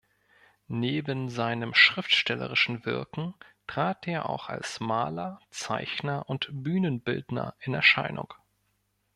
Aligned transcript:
Neben 0.67 1.29
seinem 1.29 1.75
schriftstellerischen 1.75 2.87
Wirken 2.87 3.35
trat 3.67 4.07
er 4.07 4.27
auch 4.27 4.49
als 4.49 4.79
Maler, 4.79 5.39
Zeichner 5.51 6.27
und 6.27 6.49
Bühnenbildner 6.51 7.53
in 7.59 7.75
Erscheinung. 7.75 8.33